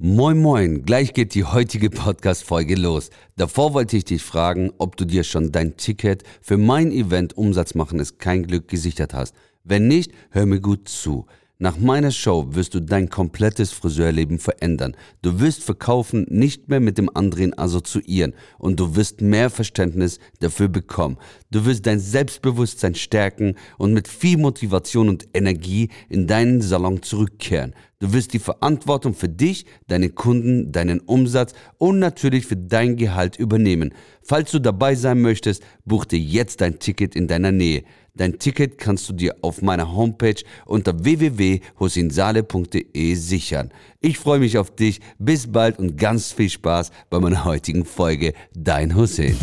[0.00, 3.10] Moin Moin, gleich geht die heutige Podcast-Folge los.
[3.36, 7.74] Davor wollte ich dich fragen, ob du dir schon dein Ticket für mein Event Umsatz
[7.74, 9.34] machen ist kein Glück gesichert hast.
[9.64, 11.26] Wenn nicht, hör mir gut zu.
[11.60, 14.96] Nach meiner Show wirst du dein komplettes Friseurleben verändern.
[15.22, 20.68] Du wirst verkaufen, nicht mehr mit dem anderen assoziieren und du wirst mehr Verständnis dafür
[20.68, 21.18] bekommen.
[21.50, 27.74] Du wirst dein Selbstbewusstsein stärken und mit viel Motivation und Energie in deinen Salon zurückkehren.
[28.00, 33.34] Du wirst die Verantwortung für dich, deine Kunden, deinen Umsatz und natürlich für dein Gehalt
[33.36, 33.92] übernehmen.
[34.22, 37.82] Falls du dabei sein möchtest, buch dir jetzt dein Ticket in deiner Nähe.
[38.14, 43.72] Dein Ticket kannst du dir auf meiner Homepage unter www.hosinsale.de sichern.
[44.00, 45.00] Ich freue mich auf dich.
[45.18, 48.32] Bis bald und ganz viel Spaß bei meiner heutigen Folge.
[48.54, 49.36] Dein Hussein.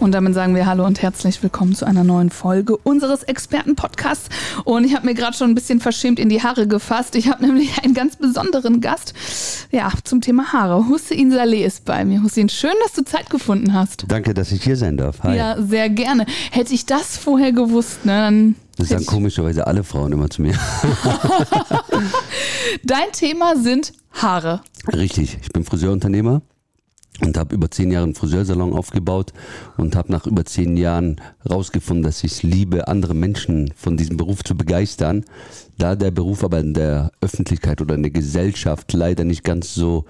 [0.00, 4.28] Und damit sagen wir Hallo und herzlich willkommen zu einer neuen Folge unseres Experten-Podcasts.
[4.64, 7.16] Und ich habe mir gerade schon ein bisschen verschämt in die Haare gefasst.
[7.16, 9.14] Ich habe nämlich einen ganz besonderen Gast
[9.72, 10.86] ja, zum Thema Haare.
[10.86, 12.22] Hussein Saleh ist bei mir.
[12.22, 14.04] Hussein, schön, dass du Zeit gefunden hast.
[14.06, 15.24] Danke, dass ich hier sein darf.
[15.24, 15.36] Hi.
[15.36, 16.26] Ja, sehr gerne.
[16.52, 20.54] Hätte ich das vorher gewusst, ne, dann das sagen komischerweise alle Frauen immer zu mir.
[22.84, 24.60] Dein Thema sind Haare.
[24.92, 26.42] Richtig, ich bin Friseurunternehmer
[27.20, 29.32] und habe über zehn Jahre einen Friseursalon aufgebaut
[29.76, 31.16] und habe nach über zehn Jahren
[31.48, 35.24] rausgefunden, dass ich es liebe, andere Menschen von diesem Beruf zu begeistern.
[35.78, 40.04] Da der Beruf aber in der Öffentlichkeit oder in der Gesellschaft leider nicht ganz so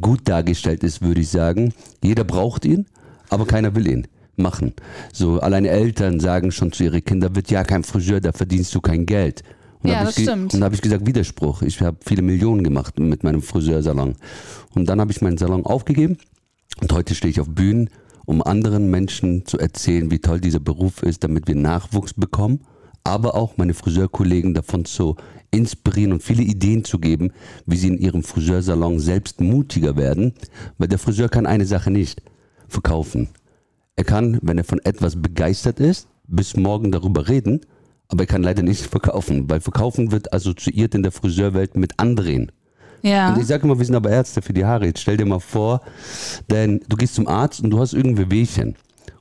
[0.00, 1.72] gut dargestellt ist, würde ich sagen.
[2.02, 2.86] Jeder braucht ihn,
[3.28, 4.72] aber keiner will ihn machen.
[5.12, 8.80] So alleine Eltern sagen schon zu ihren Kindern, wird ja kein Friseur, da verdienst du
[8.80, 9.42] kein Geld.
[9.82, 10.54] Und ja, das stimmt.
[10.54, 11.62] Und da habe ich gesagt, Widerspruch.
[11.62, 14.16] Ich habe viele Millionen gemacht mit meinem Friseursalon.
[14.74, 16.18] Und dann habe ich meinen Salon aufgegeben
[16.80, 17.90] und heute stehe ich auf Bühnen,
[18.26, 22.60] um anderen Menschen zu erzählen, wie toll dieser Beruf ist, damit wir Nachwuchs bekommen,
[23.02, 25.16] aber auch meine Friseurkollegen davon zu
[25.50, 27.32] inspirieren und viele Ideen zu geben,
[27.66, 30.34] wie sie in ihrem Friseursalon selbst mutiger werden,
[30.78, 32.22] weil der Friseur kann eine Sache nicht,
[32.68, 33.28] verkaufen.
[33.96, 37.60] Er kann, wenn er von etwas begeistert ist, bis morgen darüber reden,
[38.10, 42.50] aber er kann leider nicht verkaufen, weil verkaufen wird assoziiert in der Friseurwelt mit andrehen.
[43.02, 43.32] Ja.
[43.32, 44.86] Und ich sage immer, wir sind aber Ärzte für die Haare.
[44.86, 45.80] Jetzt stell dir mal vor,
[46.50, 48.74] denn du gehst zum Arzt und du hast irgendwie Wehchen.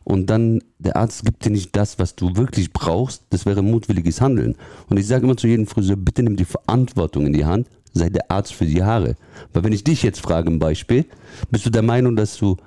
[0.03, 3.23] Und dann der Arzt gibt dir nicht das, was du wirklich brauchst.
[3.29, 4.55] Das wäre mutwilliges Handeln.
[4.89, 7.67] Und ich sage immer zu jedem Friseur, bitte nimm die Verantwortung in die Hand.
[7.94, 9.16] Sei der Arzt für die Haare.
[9.53, 11.06] Weil wenn ich dich jetzt frage im Beispiel,
[11.51, 12.57] bist du der Meinung, dass du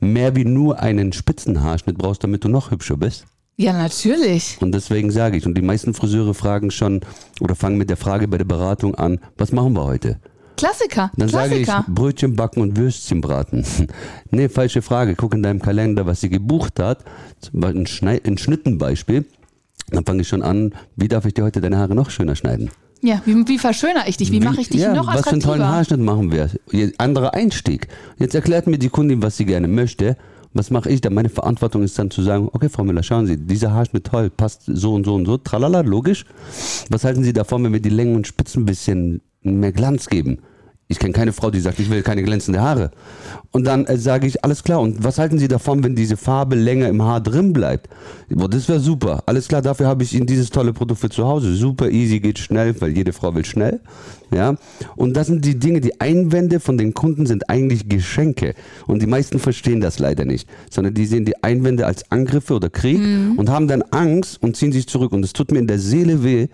[0.00, 3.26] mehr wie nur einen Spitzenhaarschnitt brauchst, damit du noch hübscher bist?
[3.56, 4.58] Ja, natürlich.
[4.60, 7.00] Und deswegen sage ich, und die meisten Friseure fragen schon
[7.40, 10.18] oder fangen mit der Frage bei der Beratung an, was machen wir heute?
[10.56, 11.10] Klassiker.
[11.16, 11.64] Dann Klassiker.
[11.64, 13.64] sage ich Brötchen backen und Würstchen braten.
[14.30, 15.14] nee, falsche Frage.
[15.14, 17.04] Guck in deinem Kalender, was sie gebucht hat.
[17.54, 19.24] Ein, ein Schnittenbeispiel.
[19.90, 22.70] Dann fange ich schon an, wie darf ich dir heute deine Haare noch schöner schneiden?
[23.02, 24.32] Ja, wie, wie verschönere ich dich?
[24.32, 25.18] Wie, wie mache ich dich ja, noch attraktiver?
[25.18, 26.50] Was für einen tollen Haarschnitt machen wir?
[26.98, 27.88] Anderer Einstieg.
[28.18, 30.16] Jetzt erklärt mir die Kundin, was sie gerne möchte.
[30.56, 31.12] Was mache ich dann?
[31.12, 34.62] Meine Verantwortung ist dann zu sagen, okay, Frau Müller, schauen Sie, dieser Haarschnitt toll, passt
[34.66, 36.24] so und so und so, tralala, logisch.
[36.88, 40.38] Was halten Sie davon, wenn wir die Längen und Spitzen ein bisschen mehr Glanz geben?
[40.88, 42.92] Ich kenne keine Frau, die sagt, ich will keine glänzende Haare.
[43.50, 44.80] Und dann äh, sage ich, alles klar.
[44.80, 47.88] Und was halten Sie davon, wenn diese Farbe länger im Haar drin bleibt?
[48.28, 49.24] Boah, das wäre super.
[49.26, 51.56] Alles klar, dafür habe ich Ihnen dieses tolle Produkt für zu Hause.
[51.56, 53.80] Super easy, geht schnell, weil jede Frau will schnell.
[54.30, 54.54] Ja.
[54.94, 58.54] Und das sind die Dinge, die Einwände von den Kunden sind eigentlich Geschenke.
[58.86, 60.48] Und die meisten verstehen das leider nicht.
[60.70, 63.38] Sondern die sehen die Einwände als Angriffe oder Krieg mhm.
[63.38, 65.10] und haben dann Angst und ziehen sich zurück.
[65.10, 66.46] Und es tut mir in der Seele weh,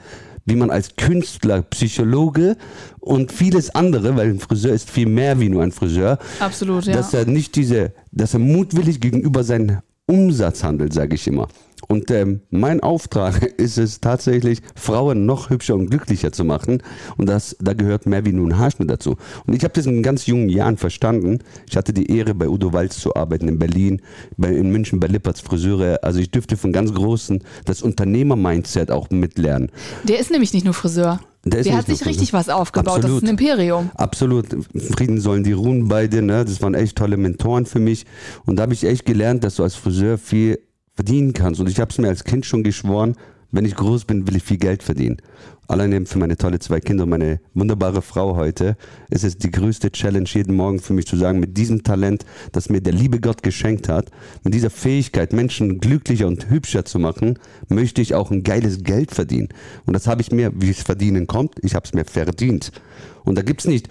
[0.44, 2.56] wie man als Künstler, Psychologe
[3.00, 6.18] und vieles andere, weil ein Friseur ist viel mehr wie nur ein Friseur.
[6.40, 6.94] Absolut, ja.
[6.94, 9.78] Dass er nicht diese, dass er mutwillig gegenüber seinem
[10.12, 11.48] Umsatz handelt, sage ich immer.
[11.88, 16.82] Und ähm, mein Auftrag ist es tatsächlich, Frauen noch hübscher und glücklicher zu machen.
[17.16, 19.16] Und das, da gehört mehr wie nur ein Haarschnitt dazu.
[19.46, 21.38] Und ich habe das in ganz jungen Jahren verstanden.
[21.68, 24.02] Ich hatte die Ehre, bei Udo Walz zu arbeiten in Berlin,
[24.36, 25.98] bei, in München bei Lippertz Friseure.
[26.02, 29.70] Also ich dürfte von ganz Großen das Unternehmer-Mindset auch mitlernen.
[30.04, 31.20] Der ist nämlich nicht nur Friseur.
[31.44, 32.98] Der, der hat sich richtig was aufgebaut.
[32.98, 33.16] Absolut.
[33.16, 33.90] Das ist ein Imperium.
[33.94, 34.46] Absolut.
[34.94, 36.22] Frieden sollen die ruhen beide.
[36.22, 36.44] Ne?
[36.44, 38.06] Das waren echt tolle Mentoren für mich.
[38.46, 40.60] Und da habe ich echt gelernt, dass du als Friseur viel
[40.94, 41.60] verdienen kannst.
[41.60, 43.16] Und ich habe es mir als Kind schon geschworen,
[43.52, 45.18] wenn ich groß bin, will ich viel Geld verdienen.
[45.68, 48.76] Alleine für meine tolle zwei Kinder und meine wunderbare Frau heute
[49.10, 52.68] ist es die größte Challenge jeden Morgen für mich zu sagen, mit diesem Talent, das
[52.68, 54.10] mir der liebe Gott geschenkt hat,
[54.42, 57.38] mit dieser Fähigkeit, Menschen glücklicher und hübscher zu machen,
[57.68, 59.48] möchte ich auch ein geiles Geld verdienen.
[59.86, 62.72] Und das habe ich mir, wie es verdienen kommt, ich habe es mir verdient.
[63.24, 63.88] Und da gibt es nicht,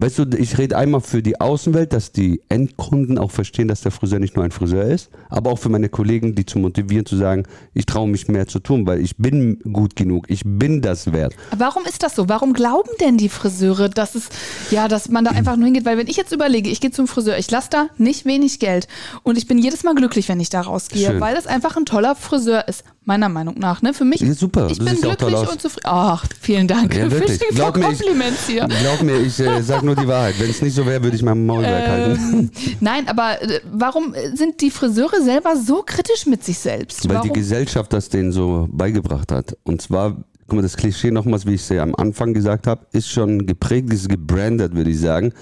[0.00, 3.90] Weißt du, ich rede einmal für die Außenwelt, dass die Endkunden auch verstehen, dass der
[3.90, 7.16] Friseur nicht nur ein Friseur ist, aber auch für meine Kollegen, die zu motivieren, zu
[7.16, 7.42] sagen,
[7.74, 11.34] ich traue mich mehr zu tun, weil ich bin gut genug, ich bin das wert.
[11.56, 12.28] Warum ist das so?
[12.28, 14.28] Warum glauben denn die Friseure, dass es,
[14.70, 15.84] ja, dass man da einfach nur hingeht?
[15.84, 18.86] Weil wenn ich jetzt überlege, ich gehe zum Friseur, ich lasse da nicht wenig Geld
[19.24, 21.20] und ich bin jedes Mal glücklich, wenn ich da rausgehe, Schön.
[21.20, 23.82] weil das einfach ein toller Friseur ist, meiner Meinung nach.
[23.82, 23.92] Ne?
[23.94, 24.68] Für mich, Ja, super.
[24.70, 25.86] ich Du bin glücklich und zufrieden.
[25.88, 27.40] Ach, vielen Dank Ja, für wirklich.
[27.40, 28.68] mir, ich- Compliments hier.
[28.68, 30.38] Glaub mir, ich äh, sag nur die Wahrheit.
[30.38, 32.20] Wenn es nicht so wäre, würde ich mein Maulwerk halten.
[32.32, 32.50] Ähm,
[32.80, 37.08] nein, aber äh, warum sind die Friseure selber so kritisch mit sich selbst?
[37.08, 37.28] Weil warum?
[37.28, 39.56] die Gesellschaft das denen so beigebracht hat.
[39.64, 42.86] Und zwar, guck mal, das Klischee nochmals, wie ich es ja am Anfang gesagt habe,
[42.92, 45.32] ist schon geprägt, ist gebrandet, würde ich sagen.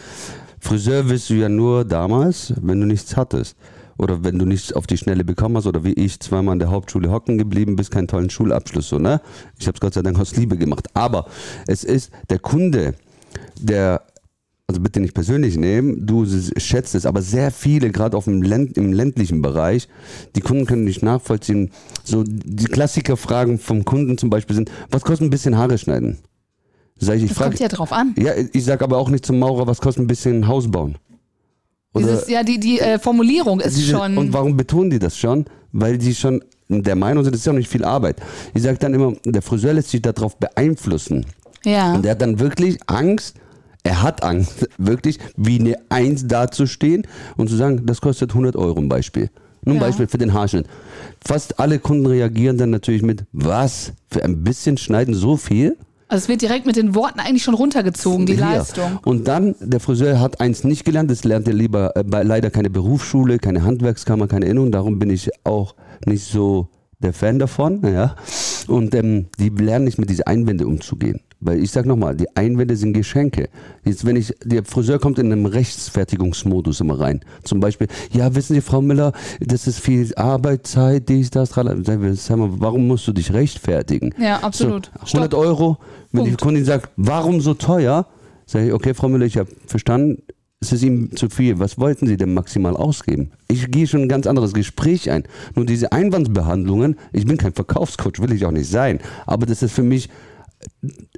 [0.60, 3.56] Friseur wirst du ja nur damals, wenn du nichts hattest.
[3.98, 6.70] Oder wenn du nichts auf die Schnelle bekommen hast, oder wie ich zweimal an der
[6.70, 9.22] Hauptschule hocken geblieben bist, keinen tollen Schulabschluss, so, ne?
[9.58, 10.88] Ich habe es Gott sei Dank aus Liebe gemacht.
[10.92, 11.26] Aber
[11.66, 12.94] es ist der Kunde,
[13.58, 14.02] der
[14.68, 16.26] also bitte nicht persönlich nehmen, du
[16.56, 19.88] schätzt es, aber sehr viele, gerade auf dem Länd, im ländlichen Bereich,
[20.34, 21.70] die Kunden können nicht nachvollziehen.
[22.02, 26.18] So die Klassikerfragen vom Kunden zum Beispiel sind, was kostet ein bisschen Haare schneiden?
[26.98, 28.14] Sag ich, ich das kommt frage, ja drauf an.
[28.18, 30.96] ja, ich sag aber auch nicht zum Maurer, was kostet ein bisschen Haus bauen?
[31.96, 34.18] Dieses, ja, die, die äh, Formulierung ist diese- schon.
[34.18, 35.44] Und warum betonen die das schon?
[35.72, 38.20] Weil die schon der Meinung sind, es ist ja auch nicht viel Arbeit.
[38.52, 41.24] Ich sage dann immer, der Friseur lässt sich darauf beeinflussen.
[41.64, 41.94] ja.
[41.94, 43.36] Und er hat dann wirklich Angst,
[43.86, 47.06] er hat Angst, wirklich wie eine Eins dazustehen
[47.36, 49.30] und zu sagen, das kostet 100 Euro ein Beispiel.
[49.62, 49.86] Nur ein Ja.
[49.86, 50.66] Beispiel für den Haarschnitt.
[51.24, 53.92] Fast alle Kunden reagieren dann natürlich mit, was?
[54.10, 55.76] Für ein bisschen schneiden so viel?
[56.08, 58.44] Also es wird direkt mit den Worten eigentlich schon runtergezogen, die Hier.
[58.44, 59.00] Leistung.
[59.04, 62.50] Und dann, der Friseur hat eins nicht gelernt, das lernt er lieber, äh, bei, leider
[62.50, 65.74] keine Berufsschule, keine Handwerkskammer, keine Innung, darum bin ich auch
[66.04, 66.68] nicht so
[67.00, 68.14] der Fan davon, ja.
[68.68, 71.20] Und ähm, die lernen nicht mit diesen Einwände umzugehen.
[71.40, 73.48] Weil ich sag nochmal, die Einwände sind Geschenke.
[73.84, 77.20] Jetzt, wenn ich, der Friseur kommt in einem Rechtsfertigungsmodus immer rein.
[77.44, 81.50] Zum Beispiel, ja, wissen Sie, Frau Müller, das ist viel Arbeitszeit, dies, das.
[81.50, 84.14] Sag mal, warum musst du dich rechtfertigen?
[84.18, 84.90] Ja, absolut.
[85.04, 85.76] So, 100 Euro,
[86.12, 86.40] wenn Punkt.
[86.40, 88.06] die Kundin sagt, warum so teuer,
[88.46, 90.22] sage ich, okay, Frau Müller, ich habe verstanden,
[90.60, 91.58] es ist Ihnen zu viel.
[91.58, 93.30] Was wollten Sie denn maximal ausgeben?
[93.48, 95.24] Ich gehe schon ein ganz anderes Gespräch ein.
[95.54, 99.72] Nur diese Einwandsbehandlungen, ich bin kein Verkaufscoach, will ich auch nicht sein, aber das ist
[99.72, 100.08] für mich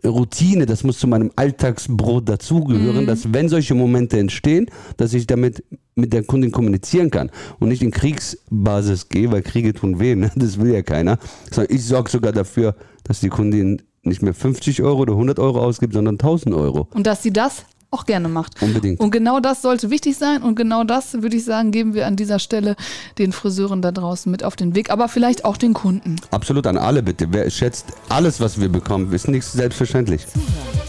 [0.05, 5.62] Routine, das muss zu meinem Alltagsbrot dazugehören, dass wenn solche Momente entstehen, dass ich damit
[5.94, 10.31] mit der Kundin kommunizieren kann und nicht in Kriegsbasis gehe, weil Kriege tun weh, ne?
[10.37, 11.19] das will ja keiner,
[11.50, 15.61] sondern ich sorge sogar dafür, dass die Kundin nicht mehr 50 Euro oder 100 Euro
[15.61, 16.88] ausgibt, sondern 1000 Euro.
[16.94, 18.61] Und dass sie das auch gerne macht.
[18.62, 19.00] Unbedingt.
[19.00, 22.17] Und genau das sollte wichtig sein und genau das, würde ich sagen, geben wir an
[22.17, 22.76] dieser Stelle
[23.19, 26.17] den Friseuren da draußen mit auf den Weg, aber vielleicht auch den Kunden.
[26.31, 27.29] Absolut an alle bitte.
[27.31, 30.26] Wer schätzt alles, was wir bekommen, ist nichts selbstverständlich.
[30.26, 30.88] Zuhören